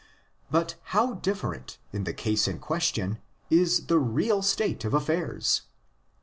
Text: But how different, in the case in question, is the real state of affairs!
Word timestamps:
But 0.49 0.77
how 0.97 1.13
different, 1.13 1.77
in 1.93 2.05
the 2.05 2.11
case 2.15 2.47
in 2.47 2.57
question, 2.57 3.19
is 3.51 3.85
the 3.85 3.99
real 3.99 4.41
state 4.41 4.83
of 4.83 4.95
affairs! 4.95 5.61